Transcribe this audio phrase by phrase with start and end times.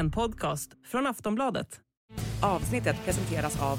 [0.00, 1.80] En podcast från Aftonbladet.
[2.42, 3.78] Avsnittet presenteras av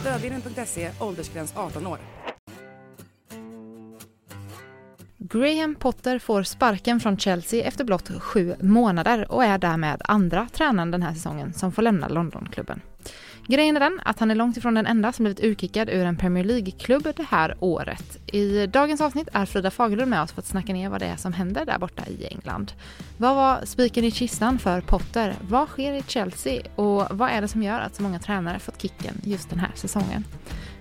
[0.00, 1.98] Stödvinnen.se, åldersgräns 18 år.
[5.18, 10.90] Graham Potter får sparken från Chelsea efter blott sju månader och är därmed andra tränaren
[10.90, 12.80] den här säsongen som får lämna Londonklubben.
[13.46, 16.16] Grejen är den att han är långt ifrån den enda som blivit utkickad ur en
[16.16, 18.18] Premier League-klubb det här året.
[18.32, 21.16] I dagens avsnitt är Frida Fagerlund med oss för att snacka ner vad det är
[21.16, 22.72] som händer där borta i England.
[23.16, 25.34] Vad var spiken i kistan för Potter?
[25.48, 26.62] Vad sker i Chelsea?
[26.74, 29.72] Och vad är det som gör att så många tränare fått kicken just den här
[29.74, 30.24] säsongen?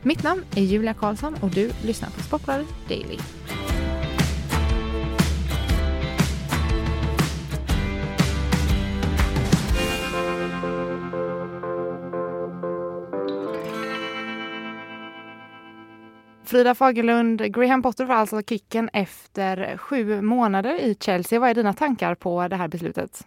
[0.02, 3.17] Mitt namn är Julia Karlsson och du lyssnar på Sportbladet Daily.
[16.53, 21.39] Frida Fagerlund, Graham Potter får alltså kicken efter sju månader i Chelsea.
[21.39, 23.23] Vad är dina tankar på det här beslutet?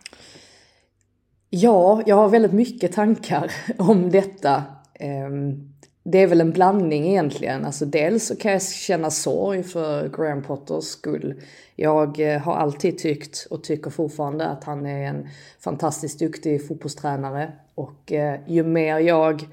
[1.51, 4.63] Ja, jag har väldigt mycket tankar om detta.
[4.95, 7.65] Ehm, det är väl en blandning egentligen.
[7.65, 11.43] Alltså dels så kan jag känna sorg för Graham Potters skull.
[11.77, 15.29] Jag eh, har alltid tyckt och tycker fortfarande att han är en
[15.61, 17.53] fantastiskt duktig fotbollstränare.
[17.75, 19.47] Och eh, ju mer jag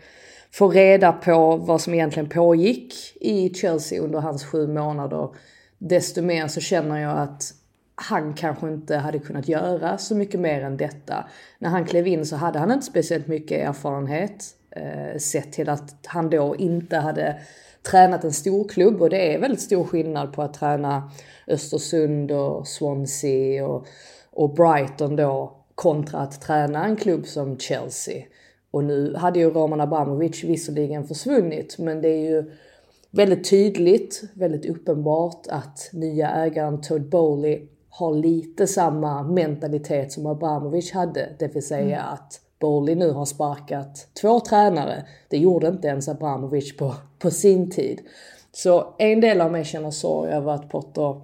[0.53, 5.29] få reda på vad som egentligen pågick i Chelsea under hans sju månader,
[5.77, 7.53] desto mer så känner jag att
[7.95, 11.25] han kanske inte hade kunnat göra så mycket mer än detta.
[11.59, 15.95] När han klev in så hade han inte speciellt mycket erfarenhet, eh, sett till att
[16.05, 17.39] han då inte hade
[17.91, 21.11] tränat en stor klubb och det är väldigt stor skillnad på att träna
[21.47, 23.87] Östersund och Swansea och,
[24.31, 28.23] och Brighton då kontra att träna en klubb som Chelsea.
[28.73, 32.51] Och nu hade ju Roman Abramovic visserligen försvunnit, men det är ju
[33.11, 40.91] väldigt tydligt, väldigt uppenbart att nya ägaren Todd Bowley har lite samma mentalitet som Abramovic
[40.91, 42.13] hade, det vill säga mm.
[42.13, 45.05] att Bowley nu har sparkat två tränare.
[45.29, 48.01] Det gjorde inte ens Abramovic på, på sin tid.
[48.51, 51.21] Så en del av mig känner sorg över att Potter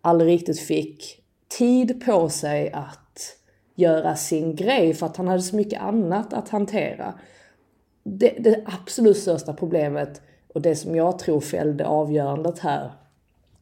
[0.00, 1.22] aldrig riktigt fick
[1.58, 3.05] tid på sig att
[3.76, 7.14] göra sin grej för att han hade så mycket annat att hantera.
[8.02, 10.22] Det, det absolut största problemet
[10.54, 12.92] och det som jag tror fällde avgörandet här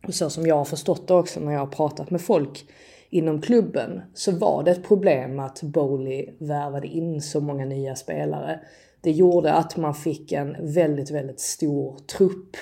[0.06, 2.66] och så som jag har förstått det också när jag har pratat med folk
[3.10, 8.60] inom klubben så var det ett problem att Bowley värvade in så många nya spelare.
[9.00, 12.56] Det gjorde att man fick en väldigt, väldigt stor trupp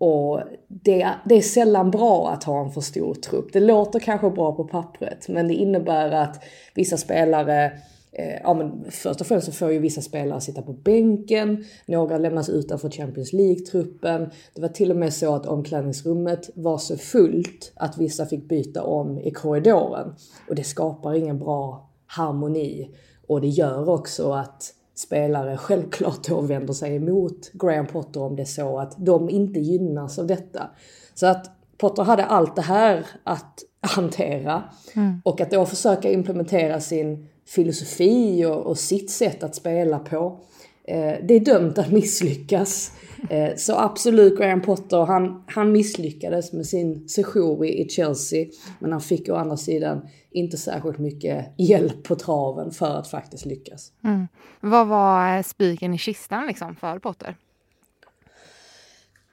[0.00, 3.52] och det, det, är sällan bra att ha en för stor trupp.
[3.52, 6.44] Det låter kanske bra på pappret, men det innebär att
[6.74, 7.64] vissa spelare
[8.12, 12.18] eh, Ja men först och främst så får ju vissa spelare sitta på bänken, några
[12.18, 14.30] lämnas utanför Champions League-truppen.
[14.54, 18.82] Det var till och med så att omklädningsrummet var så fullt att vissa fick byta
[18.82, 20.14] om i korridoren.
[20.48, 22.90] Och det skapar ingen bra harmoni.
[23.26, 28.42] Och det gör också att spelare självklart då vänder sig emot Graham Potter om det
[28.42, 30.70] är så att de inte gynnas av detta.
[31.14, 34.62] Så att Potter hade allt det här att hantera
[34.94, 35.20] mm.
[35.24, 40.38] och att då försöka implementera sin filosofi och, och sitt sätt att spela på.
[40.84, 42.92] Eh, det är dömt att misslyckas.
[43.30, 48.46] Eh, så absolut Graham Potter, han, han misslyckades med sin session i Chelsea.
[48.78, 53.46] Men han fick å andra sidan inte särskilt mycket hjälp på traven för att faktiskt
[53.46, 53.92] lyckas.
[54.04, 54.28] Mm.
[54.60, 57.36] Vad var eh, spiken i kistan liksom för Potter?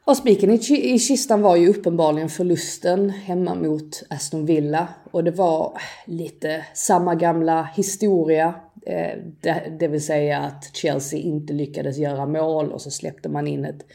[0.08, 4.88] Och spiken i, i kistan var ju uppenbarligen förlusten hemma mot Aston Villa.
[5.12, 8.54] Och det var lite samma gamla historia.
[8.88, 13.48] Eh, det, det vill säga att Chelsea inte lyckades göra mål och så släppte man
[13.48, 13.86] in ett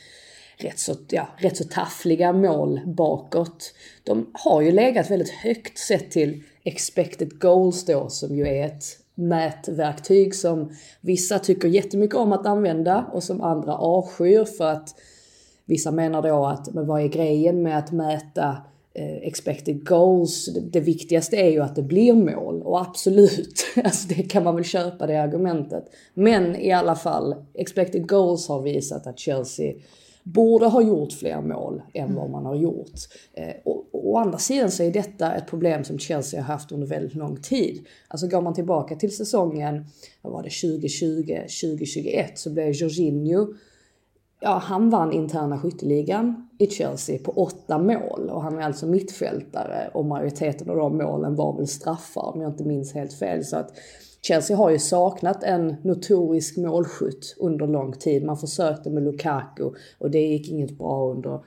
[0.57, 3.75] rätt så, ja, rätt så taffliga mål bakåt.
[4.05, 8.85] De har ju legat väldigt högt sett till expected goals då som ju är ett
[9.15, 14.95] mätverktyg som vissa tycker jättemycket om att använda och som andra avskyr för att
[15.65, 18.57] vissa menar då att men vad är grejen med att mäta
[18.95, 20.49] expected goals?
[20.73, 24.65] Det, viktigaste är ju att det blir mål och absolut, alltså det kan man väl
[24.65, 25.85] köpa det argumentet.
[26.15, 29.75] Men i alla fall, expected goals har visat att Chelsea
[30.23, 33.01] borde ha gjort fler mål än vad man har gjort.
[33.35, 36.87] Eh, och, å andra sidan så är detta ett problem som Chelsea har haft under
[36.87, 37.87] väldigt lång tid.
[38.09, 39.87] Alltså går man tillbaka till säsongen,
[40.23, 43.55] vad var det, 2020, 2021 så blev Jorginho
[44.45, 49.91] Ja, han vann interna skytteligan i Chelsea på åtta mål och han är alltså mittfältare
[49.95, 53.45] och majoriteten av de målen var väl straffar om jag inte minns helt fel.
[53.45, 53.71] Så att
[54.23, 58.25] Chelsea har ju saknat en notorisk målskytt under lång tid.
[58.25, 61.41] Man försökte med Lukaku och det gick inget bra under,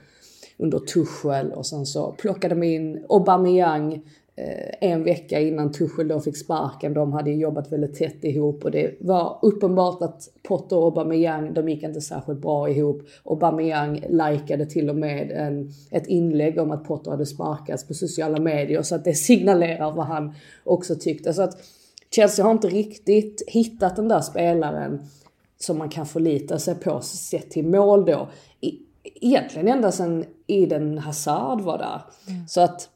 [0.58, 4.02] under Tuchel och sen så plockade de in Aubameyang
[4.82, 6.94] en vecka innan Tuchel då fick sparken.
[6.94, 11.70] De hade jobbat väldigt tätt ihop och det var uppenbart att Potter och Aubameyang, de
[11.70, 13.02] gick inte särskilt bra ihop.
[13.24, 18.40] Aubameyang likade till och med en, ett inlägg om att Potter hade sparkats på sociala
[18.40, 20.34] medier så att det signalerar vad han
[20.64, 21.34] också tyckte.
[21.34, 21.58] Så att
[22.12, 25.02] Chelsea har inte riktigt hittat den där spelaren
[25.58, 28.30] som man kan förlita sig på sett till mål då.
[29.04, 32.02] egentligen ända sedan Eden Hazard var där.
[32.28, 32.48] Mm.
[32.48, 32.90] Så att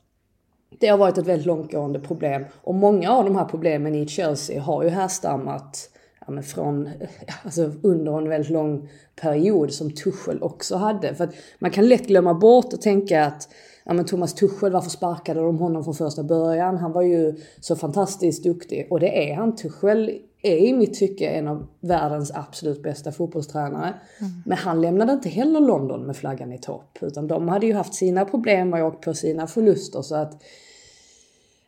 [0.80, 2.46] det har varit ett väldigt långtgående problem.
[2.64, 5.90] Och många av de här problemen i Chelsea har ju härstammat
[6.28, 6.90] ja, från,
[7.44, 8.90] alltså under en väldigt lång
[9.22, 11.16] period som Tuchel också hade.
[11.16, 13.50] För att man kan lätt glömma bort och tänka att
[13.86, 16.78] ja, men Thomas Tuchel, varför sparkade de honom från första början?
[16.78, 19.56] Han var ju så fantastiskt duktig och det är han.
[19.56, 23.94] Tuchel är i mitt tycke en av världens absolut bästa fotbollstränare.
[24.20, 24.32] Mm.
[24.46, 26.98] Men han lämnade inte heller London med flaggan i topp.
[27.02, 30.02] Utan de hade ju haft sina problem och åkt på sina förluster.
[30.02, 30.44] Så att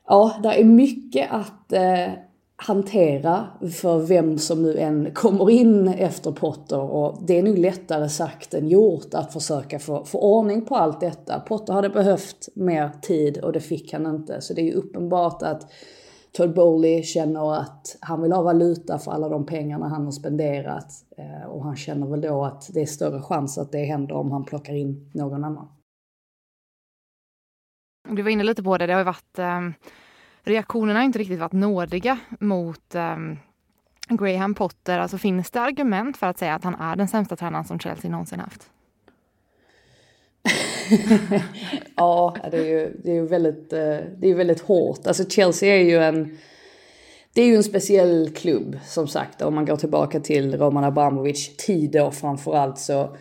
[0.07, 2.13] ja, det är mycket att eh,
[2.55, 3.47] hantera
[3.81, 8.53] för vem som nu än kommer in efter Potter och det är nog lättare sagt
[8.53, 11.39] än gjort att försöka få, få ordning på allt detta.
[11.39, 15.43] Potter hade behövt mer tid och det fick han inte så det är ju uppenbart
[15.43, 15.71] att
[16.31, 20.91] Todd Bowley känner att han vill ha valuta för alla de pengarna han har spenderat
[21.17, 24.31] eh, och han känner väl då att det är större chans att det händer om
[24.31, 25.67] han plockar in någon annan.
[28.09, 29.59] Du var inne lite på det, det har ju varit eh,
[30.43, 33.17] reaktionerna har inte riktigt varit nådiga mot eh,
[34.09, 34.99] Graham Potter.
[34.99, 38.11] Alltså finns det argument för att säga att han är den sämsta tränaren som Chelsea
[38.11, 38.71] någonsin haft?
[41.95, 45.07] ja, det är ju, det är väldigt, eh, det är väldigt hårt.
[45.07, 46.37] Alltså Chelsea är ju en
[47.33, 49.41] det är ju en speciell klubb som sagt.
[49.41, 53.15] Om man går tillbaka till Roman Abramovic tid då framförallt så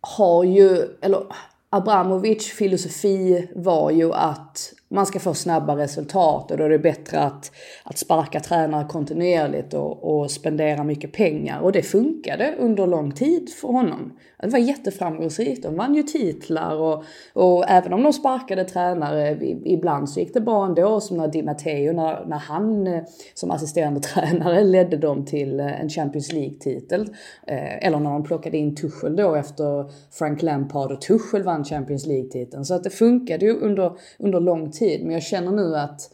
[0.00, 1.22] har ju, eller
[1.70, 7.20] Abramovic filosofi var ju att man ska få snabba resultat och då är det bättre
[7.20, 7.52] att,
[7.84, 11.60] att sparka tränare kontinuerligt och, och spendera mycket pengar.
[11.60, 14.12] Och det funkade under lång tid för honom.
[14.42, 15.62] Det var jätteframgångsrikt.
[15.62, 20.40] De vann ju titlar och, och även om de sparkade tränare ibland så gick det
[20.40, 21.00] bra ändå.
[21.00, 23.02] Som när Di Matteo, när, när han eh,
[23.34, 27.00] som assisterande tränare ledde dem till eh, en Champions League-titel.
[27.46, 32.06] Eh, eller när de plockade in Tuchel då efter Frank Lampard och Tuchel vann Champions
[32.06, 32.64] League-titeln.
[32.64, 34.79] Så att det funkade ju under, under lång tid.
[34.80, 36.10] Men jag känner nu att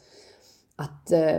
[0.78, 1.36] att eh,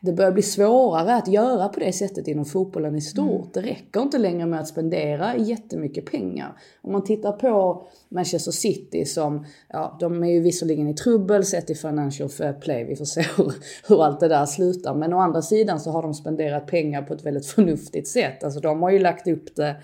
[0.00, 3.30] det börjar bli svårare att göra på det sättet inom fotbollen i stort.
[3.30, 3.48] Mm.
[3.52, 6.58] Det räcker inte längre med att spendera jättemycket pengar.
[6.82, 11.70] Om man tittar på Manchester City som, ja, de är ju visserligen i trubbel sett
[11.70, 13.52] i Financial Fair Play, vi får se hur,
[13.88, 14.94] hur allt det där slutar.
[14.94, 18.44] Men å andra sidan så har de spenderat pengar på ett väldigt förnuftigt sätt.
[18.44, 19.76] Alltså de har ju lagt upp det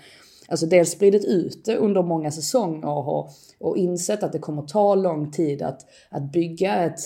[0.47, 4.95] Alltså dels spridit ut det under många säsonger och, och insett att det kommer ta
[4.95, 6.99] lång tid att, att bygga ett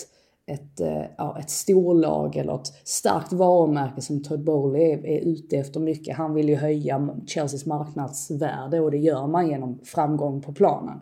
[0.50, 5.56] ett, eh, ja, ett storlag eller ett starkt varumärke som Todd Bowley är, är ute
[5.56, 6.16] efter mycket.
[6.16, 11.00] Han vill ju höja Chelseas marknadsvärde och det gör man genom framgång på planen.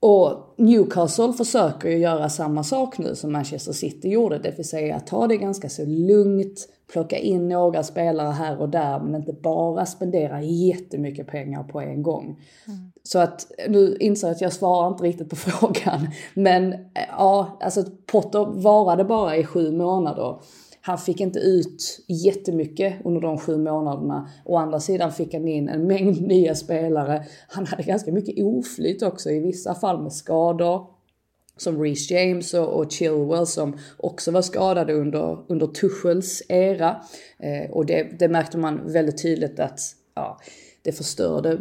[0.00, 4.96] Och Newcastle försöker ju göra samma sak nu som Manchester City gjorde, det vill säga
[4.96, 9.32] att ta det ganska så lugnt, plocka in några spelare här och där men inte
[9.32, 12.24] bara spendera jättemycket pengar på en gång.
[12.68, 12.92] Mm.
[13.02, 16.08] Så att nu inser jag att jag svarar inte riktigt på frågan.
[16.34, 16.74] Men
[17.18, 20.40] ja, alltså Potter varade bara i sju månader.
[20.80, 24.28] Han fick inte ut jättemycket under de sju månaderna.
[24.44, 27.24] Å andra sidan fick han in en mängd nya spelare.
[27.48, 30.95] Han hade ganska mycket oflyt också, i vissa fall med skador.
[31.56, 37.00] Som Reece James och, och Chilwell som också var skadade under, under Tuchels era.
[37.38, 39.80] Eh, och det, det märkte man väldigt tydligt att
[40.14, 40.40] ja,
[40.82, 41.58] det förstörde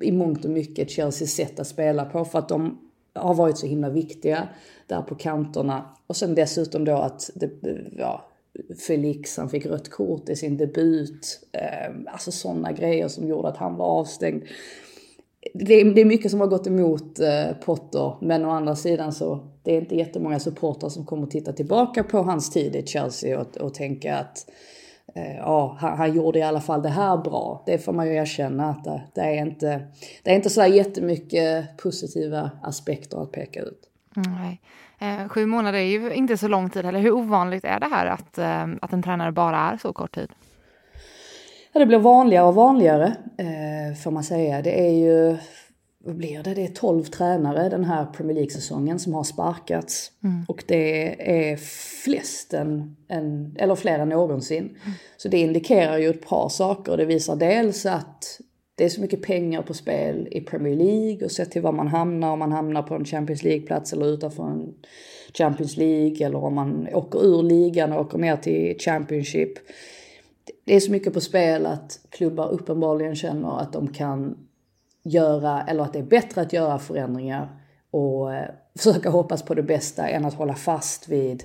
[0.00, 2.78] i mångt och mycket Chelseas sätt att spela på för att de
[3.14, 4.48] har varit så himla viktiga
[4.86, 5.96] där på kanterna.
[6.06, 7.50] Och sen dessutom då att det,
[7.98, 8.28] ja,
[8.86, 11.40] Felix han fick rött kort i sin debut.
[11.52, 14.42] Eh, alltså sådana grejer som gjorde att han var avstängd.
[15.54, 19.12] Det är, det är mycket som har gått emot eh, Potter, men å andra sidan
[19.12, 23.40] så det är inte jättemånga supportrar som kommer titta tillbaka på hans tid i Chelsea
[23.40, 24.46] och, och tänka att
[25.16, 27.62] Eh, ja, han, han, gjorde i alla fall det här bra.
[27.66, 29.86] Det får man ju erkänna att det, det är inte,
[30.22, 33.80] det är inte så jättemycket positiva aspekter att peka ut.
[34.14, 34.60] Nej.
[34.98, 37.00] Eh, sju månader är ju inte så lång tid heller.
[37.00, 40.28] Hur ovanligt är det här att, eh, att en tränare bara är så kort tid?
[41.76, 44.62] Ja, det blir vanligare och vanligare eh, får man säga.
[44.62, 45.36] Det är ju
[46.04, 46.54] vad blir det?
[46.54, 50.12] Det är 12 tränare den här Premier League-säsongen som har sparkats.
[50.24, 50.44] Mm.
[50.48, 51.16] Och det
[51.50, 51.56] är
[52.04, 54.62] flest än, än, eller fler än någonsin.
[54.64, 54.76] Mm.
[55.16, 56.96] Så det indikerar ju ett par saker.
[56.96, 58.40] Det visar dels att
[58.74, 61.88] det är så mycket pengar på spel i Premier League och sett till var man
[61.88, 64.74] hamnar, om man hamnar på en Champions League-plats eller utanför en
[65.34, 69.58] Champions League eller om man åker ur ligan och åker ner till Championship.
[70.66, 74.48] Det är så mycket på spel att klubbar uppenbarligen känner att de kan
[75.02, 79.62] göra, eller att det är bättre att göra förändringar och eh, försöka hoppas på det
[79.62, 81.44] bästa än att hålla fast vid,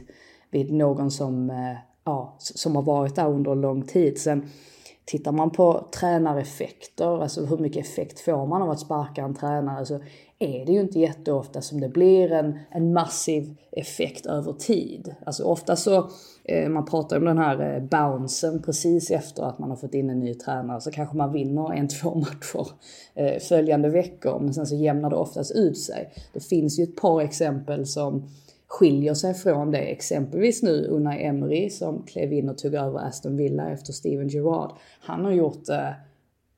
[0.49, 4.21] vid någon som, eh, ja, som har varit där under lång tid.
[4.21, 4.49] Sen
[5.05, 9.85] tittar man på tränareffekter, alltså hur mycket effekt får man av att sparka en tränare,
[9.85, 9.99] så
[10.41, 15.15] är det ju inte jätteofta som det blir en, en massiv effekt över tid.
[15.25, 16.09] Alltså ofta så,
[16.43, 20.09] eh, man pratar om den här eh, bouncen precis efter att man har fått in
[20.09, 22.67] en ny tränare, så kanske man vinner en, två matcher
[23.15, 26.13] eh, följande veckor, men sen så jämnar det oftast ut sig.
[26.33, 28.29] Det finns ju ett par exempel som
[28.67, 29.79] skiljer sig från det.
[29.79, 34.71] Exempelvis nu Unai Emery som klev in och tog över Aston Villa efter Steven Gerrard.
[35.01, 35.75] Han har gjort eh,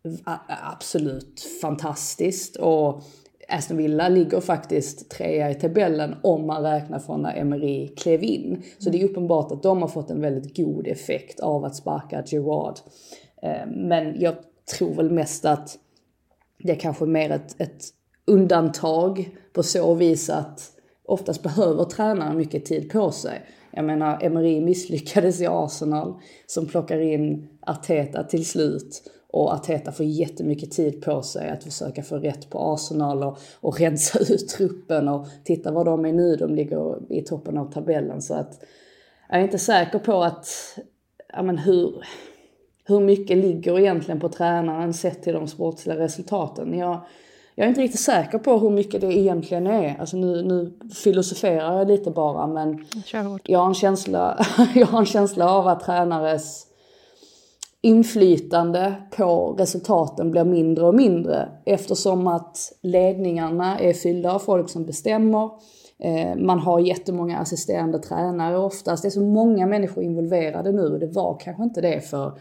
[0.03, 3.03] det absolut fantastiskt och
[3.47, 8.63] Aston Villa ligger faktiskt trea i tabellen om man räknar från när Emery klev in.
[8.77, 12.23] Så det är uppenbart att de har fått en väldigt god effekt av att sparka
[12.25, 12.75] Gerard.
[13.41, 14.35] Eh, men jag
[14.77, 15.77] tror väl mest att
[16.63, 17.83] det är kanske mer ett, ett
[18.27, 20.71] undantag på så vis att
[21.05, 23.41] oftast behöver tränaren mycket tid på sig.
[23.71, 26.13] Jag menar, Emery misslyckades i Arsenal
[26.45, 29.03] som plockar in Arteta till slut
[29.33, 33.79] och Arteta får jättemycket tid på sig att försöka få rätt på Arsenal och, och
[33.79, 38.21] rensa ut truppen och titta var de är nu, de ligger i toppen av tabellen
[38.21, 38.63] så att
[39.29, 40.47] jag är inte säker på att,
[41.33, 42.03] ja men hur,
[42.85, 46.77] hur mycket ligger egentligen på tränaren sett till de sportsliga resultaten.
[46.77, 46.99] Jag,
[47.55, 49.99] jag är inte riktigt säker på hur mycket det egentligen är.
[49.99, 52.85] Alltså nu, nu filosoferar jag lite bara men
[53.43, 56.67] jag har, en känsla, jag har en känsla av att tränares
[57.85, 64.85] inflytande på resultaten blir mindre och mindre eftersom att ledningarna är fyllda av folk som
[64.85, 65.49] bestämmer.
[65.99, 69.03] Eh, man har jättemånga assisterande tränare oftast.
[69.03, 72.39] Det är så många människor involverade nu och det var kanske inte det för,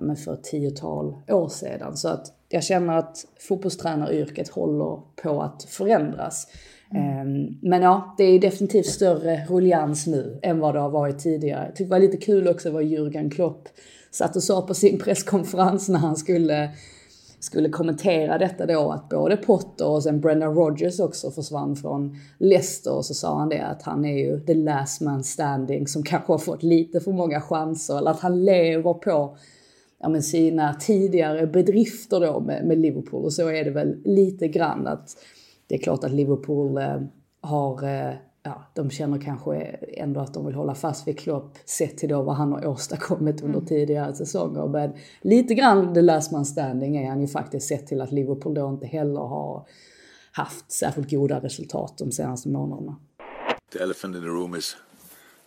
[0.00, 1.96] men för ett tiotal år sedan.
[1.96, 6.46] Så att jag känner att fotbollstränaryrket håller på att förändras.
[6.94, 7.18] Mm.
[7.18, 11.64] Ehm, men ja, det är definitivt större ruljans nu än vad det har varit tidigare.
[11.64, 13.68] Jag tyckte det var lite kul också vad Jürgen Klopp
[14.10, 16.70] satt och sa på sin presskonferens när han skulle,
[17.40, 22.92] skulle kommentera detta då att både Potter och sen Brendan Rodgers också försvann från Leicester
[22.92, 26.32] och så sa han det att han är ju the last man standing som kanske
[26.32, 29.36] har fått lite för många chanser eller att han lever på
[30.00, 34.48] ja, men sina tidigare bedrifter då med, med Liverpool och så är det väl lite
[34.48, 35.16] grann att
[35.72, 37.00] det är klart att Liverpool eh,
[37.40, 39.56] har eh, ja, de känner kanske
[39.96, 43.42] ändå att de vill hålla fast vid Klopp sett till då vad han har åstadkommit
[43.42, 43.66] under mm.
[43.66, 44.66] tidigare säsonger.
[44.66, 48.54] Men lite grann the last man standing är han ju faktiskt sett till att Liverpool
[48.54, 49.66] då inte heller har
[50.32, 52.96] haft särskilt goda resultat de senaste månaderna.
[53.72, 54.76] The elephant in the room is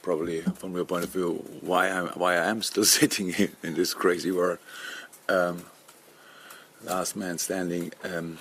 [0.04, 3.76] probably from your point of view why I why I am still sitting here in
[3.76, 4.58] this crazy world.
[5.30, 5.62] Um,
[6.88, 7.92] last man standing.
[8.18, 8.38] Um,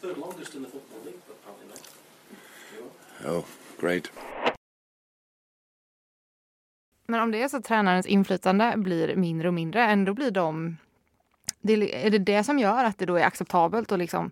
[0.00, 0.93] Third longest in the football
[3.24, 3.44] Oh,
[3.80, 4.10] great.
[7.06, 10.76] Men om det är så att tränarens inflytande blir mindre och mindre, ändå blir de...
[11.60, 14.30] Det, är det det som gör att det då är acceptabelt att liksom,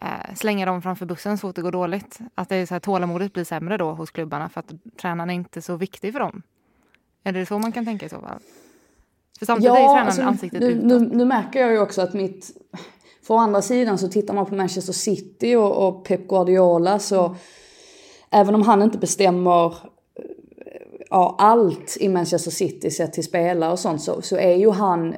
[0.00, 2.18] eh, slänga dem framför bussen så fort det går dåligt?
[2.34, 5.34] Att det är så här, tålamodet blir sämre då hos klubbarna för att tränaren är
[5.34, 6.42] inte så viktig för dem?
[7.24, 8.40] Är det så man kan tänka i så fall?
[9.38, 10.80] För samtidigt ja, är tränaren alltså, ansiktet nu.
[10.84, 12.50] Nu, nu märker jag ju också att mitt...
[13.22, 17.26] För å andra sidan så tittar man på Manchester City och, och Pep Guardiola så
[17.26, 17.38] mm
[18.30, 20.24] även om han inte bestämmer eh,
[21.10, 25.14] ja, allt i Manchester City sett till spelare och sånt så, så är ju han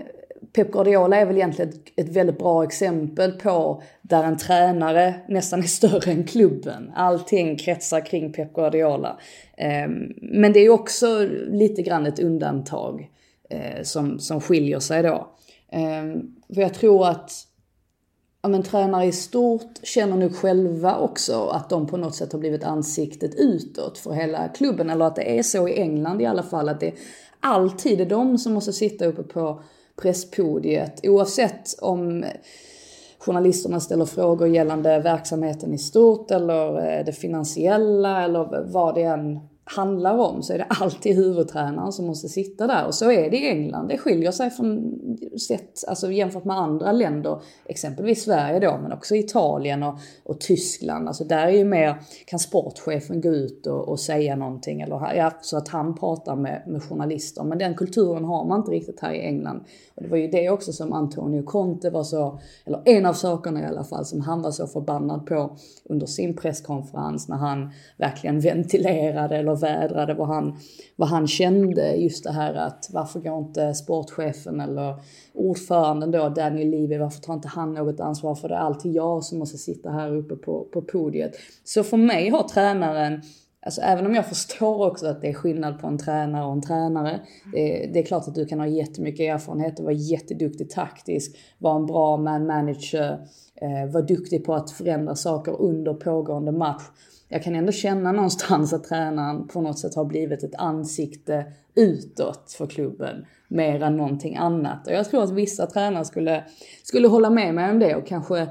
[0.53, 5.61] Pep Guardiola är väl egentligen ett, ett, väldigt bra exempel på där en tränare nästan
[5.61, 6.93] är större än klubben.
[6.95, 9.19] Allting kretsar kring Pep Guardiola.
[9.57, 13.11] Eh, men det är också lite grann ett undantag
[13.51, 15.29] eh, som, som skiljer sig då.
[15.73, 16.21] Eh,
[16.55, 17.31] för jag tror att
[18.43, 22.41] ja, men, tränare i stort känner nog själva också att de på något sätt har
[22.41, 24.91] blivit ansiktet utåt för hela klubben.
[24.91, 26.95] Eller att det är så i England i alla fall att det
[27.41, 29.63] alltid är de som måste sitta uppe på
[29.97, 32.25] presspodiet oavsett om
[33.19, 39.41] journalisterna ställer frågor gällande verksamheten i stort eller eh, det finansiella eller vad det än
[39.65, 42.87] handlar om så är det alltid huvudtränaren som måste sitta där.
[42.87, 43.89] Och så är det i England.
[43.89, 44.99] Det skiljer sig från
[45.49, 51.09] sätt, alltså jämfört med andra länder, exempelvis Sverige då, men också Italien och, och Tyskland.
[51.09, 51.95] Alltså där är ju mer,
[52.27, 56.63] kan sportchefen gå ut och, och säga någonting, eller ja, så att han pratar med,
[56.67, 57.45] med journalister.
[57.45, 59.65] Men den kulturen har man inte riktigt här i England.
[59.95, 63.63] Och det var ju det också som Antonio Conte var så, eller en av sakerna
[63.63, 68.41] i alla fall, som han var så förbannad på under sin presskonferens när han verkligen
[68.41, 70.57] ventilerade eller vädrade vad han,
[70.97, 71.95] vad han kände.
[71.95, 74.95] Just det här att varför går inte sportchefen eller
[75.35, 78.55] ordföranden då, Daniel Levy, varför tar inte han något ansvar för det?
[78.55, 81.33] är alltid jag som måste sitta här uppe på, på podiet.
[81.65, 83.23] Så för mig har tränaren
[83.67, 86.63] Alltså även om jag förstår också att det är skillnad på en tränare och en
[86.63, 87.21] tränare.
[87.53, 91.77] Det, det är klart att du kan ha jättemycket erfarenhet och vara jätteduktig taktisk, vara
[91.77, 96.83] en bra man manager, eh, vara duktig på att förändra saker under pågående match.
[97.33, 102.55] Jag kan ändå känna någonstans att tränaren på något sätt har blivit ett ansikte utåt
[102.59, 104.87] för klubben mer än någonting annat.
[104.87, 106.45] Och jag tror att vissa tränare skulle,
[106.83, 108.49] skulle hålla med mig om det och kanske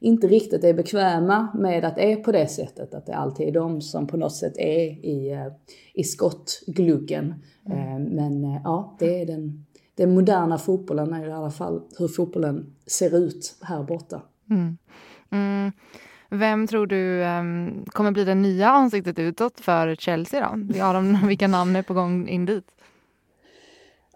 [0.00, 2.94] inte riktigt är bekväma med att det är på det sättet.
[2.94, 5.52] Att det alltid är de som på något sätt är i, eh,
[5.94, 7.34] i skottgluggen.
[7.66, 8.02] Mm.
[8.02, 12.74] Men eh, ja, det är den, den moderna fotbollen är i alla fall hur fotbollen
[12.86, 14.22] ser ut här borta.
[14.50, 14.78] Mm.
[15.30, 15.72] Mm.
[16.30, 20.76] Vem tror du um, kommer bli det nya ansiktet utåt för Chelsea då?
[20.78, 22.64] Ja, de, vilka namn är på gång in dit?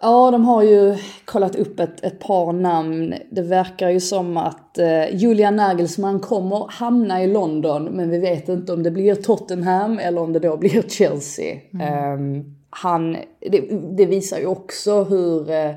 [0.00, 3.14] Ja, de har ju kollat upp ett, ett par namn.
[3.30, 8.48] Det verkar ju som att eh, Julian Nagelsmann kommer hamna i London, men vi vet
[8.48, 11.60] inte om det blir Tottenham eller om det då blir Chelsea.
[11.72, 12.12] Mm.
[12.12, 13.60] Um, han, det,
[13.96, 15.70] det, visar ju också hur eh,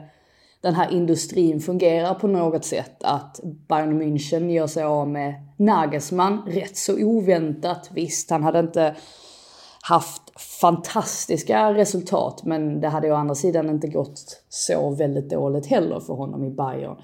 [0.67, 3.03] den här industrin fungerar på något sätt.
[3.03, 7.89] Att Bayern München gör sig av med Nagelsmann rätt så oväntat.
[7.93, 8.95] Visst, han hade inte
[9.81, 10.21] haft
[10.61, 16.13] fantastiska resultat men det hade å andra sidan inte gått så väldigt dåligt heller för
[16.13, 16.95] honom i Bayern.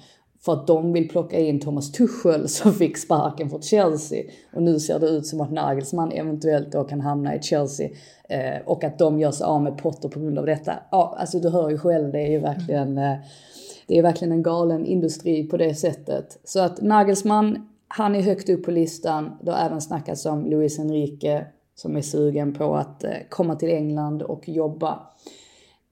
[0.44, 4.24] För att de vill plocka in Thomas Tuchel som fick sparken från Chelsea.
[4.52, 7.88] Och nu ser det ut som att Nagelsmann eventuellt då kan hamna i Chelsea.
[8.28, 10.72] Eh, och att de gör sig av med Potter på grund av detta.
[10.90, 13.14] Ja, alltså du hör ju själv, det är ju verkligen, eh,
[13.86, 16.38] det är verkligen en galen industri på det sättet.
[16.44, 19.32] Så att Nagelsmann, han är högt upp på listan.
[19.42, 23.68] Det har även snackats om Luis Enrique som är sugen på att eh, komma till
[23.68, 25.00] England och jobba.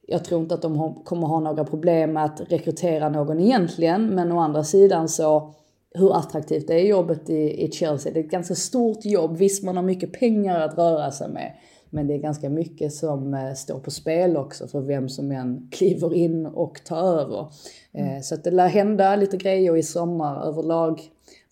[0.06, 4.32] Jag tror inte att de kommer ha några problem med att rekrytera någon egentligen, men
[4.32, 5.54] å andra sidan så
[5.94, 8.12] hur attraktivt är jobbet i, i Chelsea?
[8.12, 9.36] Det är ett ganska stort jobb.
[9.36, 11.52] Visst, man har mycket pengar att röra sig med.
[11.94, 15.68] Men det är ganska mycket som eh, står på spel också för vem som än
[15.70, 17.46] kliver in och tar över.
[17.92, 18.22] Mm.
[18.22, 21.00] Så att det lär hända lite grejer i sommar överlag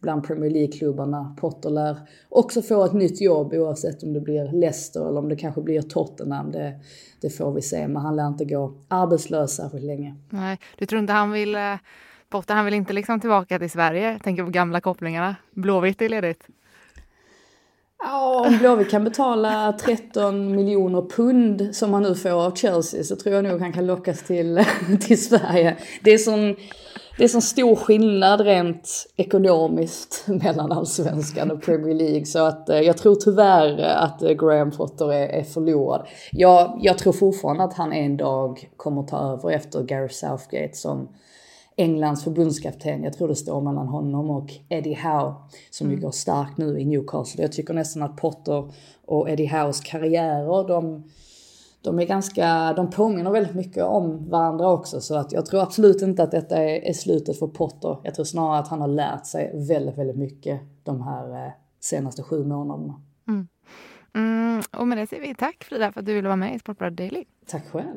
[0.00, 1.36] bland Premier League-klubbarna.
[1.40, 1.96] Potter lär
[2.28, 5.82] också få ett nytt jobb oavsett om det blir Leicester eller om det kanske blir
[5.82, 6.52] Tottenham.
[6.52, 6.80] Det,
[7.20, 10.16] det får vi se, men han lär inte gå arbetslös särskilt länge.
[10.30, 11.74] Nej, du tror inte han vill, eh,
[12.28, 14.18] Potter han vill inte liksom tillbaka till Sverige?
[14.24, 15.36] Tänker på gamla kopplingarna.
[15.50, 16.46] Blåvitt är ledigt.
[18.02, 23.16] Ja, om Blåvitt kan betala 13 miljoner pund som han nu får av Chelsea så
[23.16, 24.64] tror jag nog han kan lockas till,
[25.00, 25.76] till Sverige.
[26.02, 26.56] Det är sån
[27.18, 32.80] det är sån stor skillnad rent ekonomiskt mellan allsvenskan och Premier League så att eh,
[32.80, 36.06] jag tror tyvärr att eh, Graham Potter är, är förlorad.
[36.32, 41.08] Jag, jag tror fortfarande att han en dag kommer ta över efter Gary Southgate som
[41.80, 43.04] Englands förbundskapten.
[43.04, 45.34] Jag tror det står mellan honom och Eddie Howe
[45.70, 45.96] som mm.
[45.96, 47.42] ju går starkt nu i Newcastle.
[47.42, 48.72] Jag tycker nästan att Potter
[49.06, 51.04] och Eddie Howes karriärer, de
[51.82, 56.02] de är ganska, de påminner väldigt mycket om varandra också så att jag tror absolut
[56.02, 57.96] inte att detta är, är slutet för Potter.
[58.02, 62.22] Jag tror snarare att han har lärt sig väldigt, väldigt mycket de här eh, senaste
[62.22, 63.02] sju månaderna.
[63.28, 63.48] Mm.
[64.14, 66.58] Mm, och med det säger vi tack Frida för att du ville vara med i
[66.58, 67.24] Sportbladet Daily.
[67.46, 67.96] Tack själv.